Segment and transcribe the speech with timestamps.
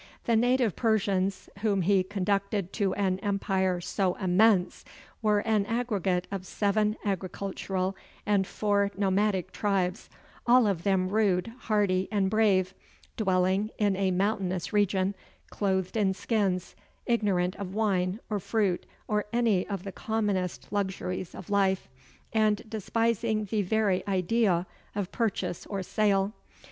[0.23, 4.83] The native Persians, whom he conducted to an empire so immense,
[5.21, 10.09] were an aggregate of seven agricultural, and four nomadic tribes
[10.47, 12.73] all of them rude, hardy, and brave
[13.15, 15.13] dwelling in a mountainous region,
[15.51, 16.75] clothed in skins,
[17.05, 21.87] ignorant of wine, or fruit, or any of the commonest luxuries of life,
[22.33, 24.65] and despising the very idea
[24.95, 26.33] of purchase or sale.